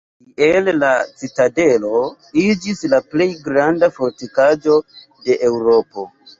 [0.37, 0.87] Tiel la
[1.23, 1.91] citadelo
[2.45, 4.83] iĝis la plej granda fortikaĵo
[5.31, 6.11] de Eŭropo.